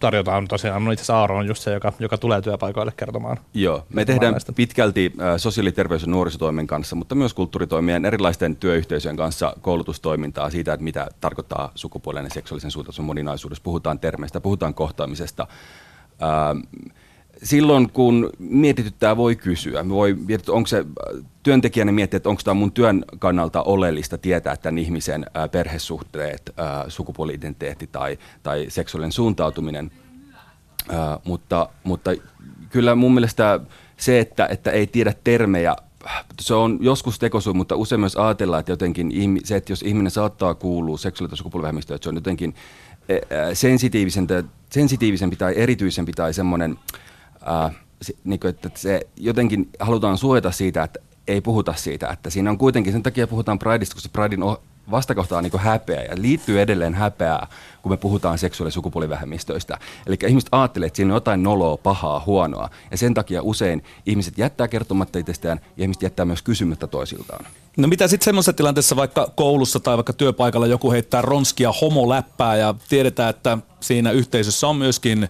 tarjotaan 0.00 0.48
tosiaan, 0.48 0.84
no 0.84 0.90
itse 0.90 1.02
asiassa 1.02 1.16
Aaro 1.16 1.36
on 1.36 1.46
just 1.46 1.62
se, 1.62 1.72
joka, 1.72 1.92
joka 1.98 2.18
tulee 2.18 2.42
työpaikoille 2.42 2.92
kertomaan. 2.96 3.36
Joo, 3.54 3.86
me 3.92 4.04
tehdään 4.04 4.32
näistä. 4.32 4.52
pitkälti 4.52 5.12
äh, 5.20 5.26
sosiaali-, 5.36 5.72
terveys- 5.72 6.02
ja 6.02 6.08
nuorisotoimen 6.08 6.66
kanssa, 6.66 6.96
mutta 6.96 7.14
myös 7.14 7.34
kulttuuritoimien 7.34 8.04
erilaisten 8.04 8.56
työyhteisöjen 8.56 9.16
kanssa 9.16 9.56
koulutustoimintaa 9.60 10.50
siitä, 10.50 10.72
että 10.72 10.84
mitä 10.84 11.08
tarkoittaa 11.20 11.72
sukupuolen 11.74 12.24
ja 12.24 12.30
seksuaalisen 12.30 12.70
suuntautumisen 12.70 13.04
moninaisuudessa. 13.04 13.62
Puhutaan 13.62 13.98
termeistä, 13.98 14.40
puhutaan 14.40 14.74
kohtaamisesta. 14.74 15.46
Ähm, 16.22 16.58
silloin 17.42 17.90
kun 17.90 18.30
mietityttää, 18.38 19.16
voi 19.16 19.36
kysyä. 19.36 19.88
Voi 19.88 20.14
miettiä, 20.26 20.54
onko 20.54 20.66
se 20.66 20.84
työntekijänä 21.42 21.92
miettiä, 21.92 22.16
että 22.16 22.28
onko 22.28 22.42
tämä 22.44 22.54
mun 22.54 22.72
työn 22.72 23.04
kannalta 23.18 23.62
oleellista 23.62 24.18
tietää 24.18 24.56
tämän 24.56 24.78
ihmisen 24.78 25.26
perhesuhteet, 25.50 26.54
sukupuoli-identiteetti 26.88 27.86
tai, 27.86 28.18
tai 28.42 28.66
seksuaalinen 28.68 29.12
suuntautuminen. 29.12 29.90
mutta, 31.24 31.68
mutta 31.84 32.10
kyllä 32.70 32.94
mun 32.94 33.14
mielestä 33.14 33.60
se, 33.96 34.20
että, 34.20 34.46
että 34.46 34.70
ei 34.70 34.86
tiedä 34.86 35.14
termejä, 35.24 35.76
se 36.40 36.54
on 36.54 36.78
joskus 36.80 37.18
tekosyy, 37.18 37.52
mutta 37.52 37.76
usein 37.76 38.00
myös 38.00 38.16
ajatellaan, 38.16 38.60
että 38.60 38.72
jotenkin 38.72 39.12
se, 39.44 39.56
että 39.56 39.72
jos 39.72 39.82
ihminen 39.82 40.10
saattaa 40.10 40.54
kuulua 40.54 40.98
seksuaali- 40.98 41.30
tai 41.30 41.36
sukupuolivähemmistöön, 41.36 41.96
että 41.96 42.04
se 42.04 42.08
on 42.08 42.14
jotenkin 42.14 42.54
e, 43.08 43.18
sensitiivisempi, 43.54 44.34
sensitiivisempi 44.70 45.36
tai 45.36 45.52
erityisempi 45.56 46.12
tai 46.12 46.34
semmoinen 46.34 46.78
ää, 47.44 47.70
se, 48.02 48.14
niin 48.24 48.40
kuin, 48.40 48.48
että 48.48 48.70
se 48.74 49.00
jotenkin 49.16 49.68
halutaan 49.78 50.18
suojata 50.18 50.50
siitä, 50.50 50.82
että 50.82 51.00
ei 51.28 51.40
puhuta 51.40 51.74
siitä, 51.74 52.08
että 52.08 52.30
siinä 52.30 52.50
on 52.50 52.58
kuitenkin, 52.58 52.92
sen 52.92 53.02
takia 53.02 53.26
puhutaan 53.26 53.58
Prideista, 53.58 53.94
koska 53.94 54.08
Pridein 54.12 54.42
vastakohta 54.90 55.38
on 55.38 55.42
niin 55.44 55.58
häpeä 55.58 56.02
ja 56.02 56.14
liittyy 56.14 56.60
edelleen 56.60 56.94
häpeää, 56.94 57.46
kun 57.82 57.92
me 57.92 57.96
puhutaan 57.96 58.38
seksuaali- 58.38 58.68
ja 58.68 58.72
sukupuolivähemmistöistä. 58.72 59.78
Eli 60.06 60.16
ihmiset 60.28 60.48
ajattelee, 60.52 60.86
että 60.86 60.96
siinä 60.96 61.12
on 61.12 61.16
jotain 61.16 61.42
noloa, 61.42 61.76
pahaa, 61.76 62.22
huonoa 62.26 62.70
ja 62.90 62.96
sen 62.96 63.14
takia 63.14 63.42
usein 63.42 63.84
ihmiset 64.06 64.38
jättää 64.38 64.68
kertomatta 64.68 65.18
itsestään 65.18 65.60
ja 65.76 65.82
ihmiset 65.82 66.02
jättää 66.02 66.26
myös 66.26 66.42
kysymättä 66.42 66.86
toisiltaan. 66.86 67.44
No 67.76 67.88
mitä 67.88 68.08
sitten 68.08 68.24
semmoisessa 68.24 68.52
tilanteessa 68.52 68.96
vaikka 68.96 69.32
koulussa 69.34 69.80
tai 69.80 69.96
vaikka 69.96 70.12
työpaikalla 70.12 70.66
joku 70.66 70.92
heittää 70.92 71.22
ronskia 71.22 71.72
homoläppää 71.80 72.56
ja 72.56 72.74
tiedetään, 72.88 73.30
että 73.30 73.58
siinä 73.80 74.10
yhteisössä 74.10 74.68
on 74.68 74.76
myöskin 74.76 75.22
äh, 75.22 75.28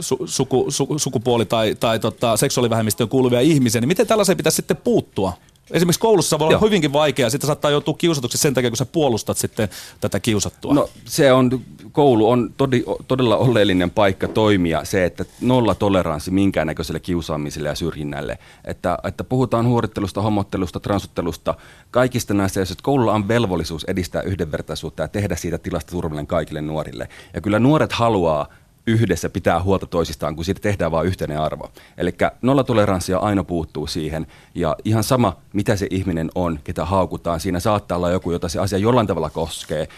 su, 0.00 0.18
suku, 0.24 0.66
su, 0.68 0.88
sukupuoli- 0.96 1.46
tai, 1.46 1.74
tai 1.80 1.98
tota, 1.98 2.36
seksuaalivähemmistöön 2.36 3.08
kuuluvia 3.08 3.40
ihmisiä, 3.40 3.80
niin 3.80 3.88
miten 3.88 4.06
tällaiseen 4.06 4.36
pitäisi 4.36 4.56
sitten 4.56 4.76
puuttua? 4.76 5.32
Esimerkiksi 5.70 6.00
koulussa 6.00 6.38
voi 6.38 6.46
olla 6.46 6.54
Joo. 6.54 6.60
hyvinkin 6.60 6.92
vaikeaa, 6.92 7.30
sitten 7.30 7.46
saattaa 7.46 7.70
joutua 7.70 7.94
kiusatuksi 7.98 8.38
sen 8.38 8.54
takia, 8.54 8.70
kun 8.70 8.76
sä 8.76 8.86
puolustat 8.86 9.36
sitten 9.36 9.68
tätä 10.00 10.20
kiusattua. 10.20 10.74
No 10.74 10.90
se 11.04 11.32
on, 11.32 11.60
koulu 11.92 12.30
on 12.30 12.50
todi, 12.56 12.84
todella 13.08 13.36
oleellinen 13.36 13.90
paikka 13.90 14.28
toimia 14.28 14.84
se, 14.84 15.04
että 15.04 15.24
nolla 15.40 15.74
toleranssi 15.74 16.30
minkäännäköiselle 16.30 17.00
kiusaamiselle 17.00 17.68
ja 17.68 17.74
syrjinnälle. 17.74 18.38
Että, 18.64 18.98
että 19.04 19.24
puhutaan 19.24 19.66
huorittelusta, 19.66 20.22
homottelusta, 20.22 20.80
transuttelusta, 20.80 21.54
kaikista 21.90 22.34
näistä, 22.34 22.60
jos 22.60 22.76
koululla 22.82 23.12
on 23.12 23.28
velvollisuus 23.28 23.84
edistää 23.84 24.22
yhdenvertaisuutta 24.22 25.02
ja 25.02 25.08
tehdä 25.08 25.36
siitä 25.36 25.58
tilasta 25.58 25.90
turvallinen 25.90 26.26
kaikille 26.26 26.60
nuorille. 26.60 27.08
Ja 27.34 27.40
kyllä 27.40 27.58
nuoret 27.58 27.92
haluaa 27.92 28.48
yhdessä 28.88 29.28
pitää 29.28 29.62
huolta 29.62 29.86
toisistaan, 29.86 30.36
kun 30.36 30.44
siitä 30.44 30.60
tehdään 30.60 30.90
vain 30.92 31.06
yhteinen 31.06 31.40
arvo. 31.40 31.70
Eli 31.98 32.14
nollatoleranssia 32.42 33.18
aina 33.18 33.44
puuttuu 33.44 33.86
siihen, 33.86 34.26
ja 34.54 34.76
ihan 34.84 35.04
sama, 35.04 35.36
mitä 35.52 35.76
se 35.76 35.86
ihminen 35.90 36.30
on, 36.34 36.60
ketä 36.64 36.84
haukutaan, 36.84 37.40
siinä 37.40 37.60
saattaa 37.60 37.96
olla 37.96 38.10
joku, 38.10 38.32
jota 38.32 38.48
se 38.48 38.58
asia 38.58 38.78
jollain 38.78 39.06
tavalla 39.06 39.30
koskee 39.30 39.88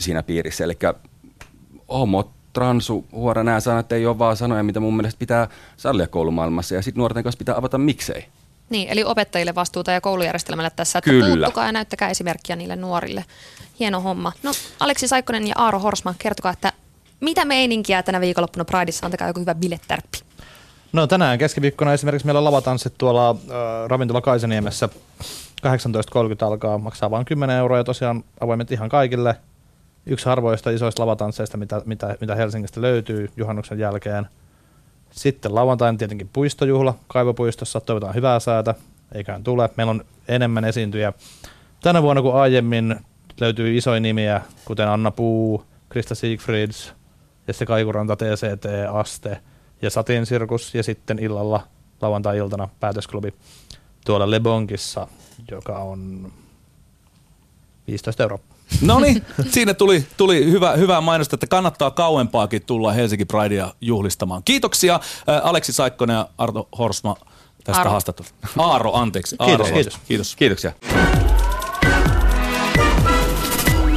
siinä 0.00 0.22
piirissä. 0.22 0.64
Eli 0.64 0.78
homo, 1.88 2.32
transu, 2.52 3.06
huora, 3.12 3.44
nämä 3.44 3.60
sanat 3.60 3.92
ei 3.92 4.06
ole 4.06 4.18
vaan 4.18 4.36
sanoja, 4.36 4.62
mitä 4.62 4.80
mun 4.80 4.96
mielestä 4.96 5.18
pitää 5.18 5.48
sallia 5.76 6.06
koulumaailmassa, 6.06 6.74
ja 6.74 6.82
sitten 6.82 6.98
nuorten 6.98 7.22
kanssa 7.22 7.38
pitää 7.38 7.56
avata 7.56 7.78
miksei. 7.78 8.26
Niin, 8.70 8.88
eli 8.88 9.04
opettajille 9.04 9.54
vastuuta 9.54 9.92
ja 9.92 10.00
koulujärjestelmälle 10.00 10.70
tässä, 10.76 10.98
että 10.98 11.10
Kyllä. 11.10 11.26
puuttukaa 11.26 11.66
ja 11.66 11.72
näyttäkää 11.72 12.10
esimerkkiä 12.10 12.56
niille 12.56 12.76
nuorille. 12.76 13.24
Hieno 13.80 14.00
homma. 14.00 14.32
No, 14.42 14.52
Aleksi 14.80 15.08
Saikkonen 15.08 15.46
ja 15.46 15.54
Aaro 15.56 15.78
Horsma, 15.78 16.14
kertokaa, 16.18 16.52
että 16.52 16.72
mitä 17.22 17.44
meininkiä 17.44 18.02
tänä 18.02 18.20
viikonloppuna 18.20 18.64
Prideissa? 18.64 19.06
Antakaa 19.06 19.28
joku 19.28 19.40
hyvä 19.40 19.54
bilettärppi. 19.54 20.18
No 20.92 21.06
tänään 21.06 21.38
keskiviikkona 21.38 21.92
esimerkiksi 21.92 22.26
meillä 22.26 22.44
lavatanssit 22.44 22.94
tuolla 22.98 23.30
äh, 23.30 23.36
ravintola 23.86 24.20
Kaisaniemessä 24.20 24.88
18.30 25.66 26.46
alkaa, 26.46 26.78
maksaa 26.78 27.10
vain 27.10 27.24
10 27.24 27.56
euroa 27.56 27.78
ja 27.78 27.84
tosiaan 27.84 28.24
avoimet 28.40 28.72
ihan 28.72 28.88
kaikille. 28.88 29.36
Yksi 30.06 30.26
harvoista 30.26 30.70
isoista 30.70 31.02
lavatansseista, 31.02 31.56
mitä, 31.56 31.82
mitä, 31.84 32.16
mitä 32.20 32.34
Helsingistä 32.34 32.80
löytyy 32.80 33.30
juhannuksen 33.36 33.78
jälkeen. 33.78 34.26
Sitten 35.10 35.54
lauantaina 35.54 35.98
tietenkin 35.98 36.30
puistojuhla 36.32 36.94
Kaivopuistossa, 37.08 37.80
toivotaan 37.80 38.14
hyvää 38.14 38.40
säätä, 38.40 38.74
eiköhän 39.14 39.44
tule. 39.44 39.70
Meillä 39.76 39.90
on 39.90 40.04
enemmän 40.28 40.64
esiintyjä 40.64 41.12
tänä 41.80 42.02
vuonna 42.02 42.22
kuin 42.22 42.34
aiemmin. 42.34 42.96
Löytyy 43.40 43.76
isoja 43.76 44.00
nimiä, 44.00 44.40
kuten 44.64 44.88
Anna 44.88 45.10
Puu, 45.10 45.64
Krista 45.88 46.14
Siegfrieds, 46.14 46.92
ja 47.48 47.54
se 47.54 47.66
Kaikuranta 47.66 48.16
TCT, 48.16 48.64
Aste 48.92 49.40
ja 49.82 49.90
Satin 49.90 50.26
Sirkus 50.26 50.74
ja 50.74 50.82
sitten 50.82 51.18
illalla 51.18 51.60
lauantai-iltana 52.00 52.68
päätösklubi 52.80 53.34
tuolla 54.04 54.30
Lebonkissa, 54.30 55.08
joka 55.50 55.78
on 55.78 56.32
15 57.86 58.22
euroa. 58.22 58.38
No 58.80 59.00
niin, 59.00 59.22
siinä 59.50 59.74
tuli, 59.74 60.06
tuli 60.16 60.50
hyvä, 60.50 60.72
hyvää 60.72 61.00
mainosta, 61.00 61.36
että 61.36 61.46
kannattaa 61.46 61.90
kauempaakin 61.90 62.62
tulla 62.66 62.92
Helsinki 62.92 63.24
Pridea 63.24 63.72
juhlistamaan. 63.80 64.42
Kiitoksia 64.44 64.94
äh, 64.94 65.00
Aleksi 65.42 65.72
Saikkonen 65.72 66.14
ja 66.14 66.28
Arto 66.38 66.68
Horsma 66.78 67.16
tästä 67.64 67.78
Aaro. 67.80 67.90
haastattelusta. 67.90 68.48
Aaro, 68.58 68.94
anteeksi. 68.94 69.36
Aaro, 69.38 69.64
Kiitos, 69.64 69.72
kiitos. 69.72 70.00
kiitos. 70.08 70.36
Kiitoksia. 70.36 70.72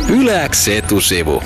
Yläks 0.09 0.67
etusivu. 0.67 1.43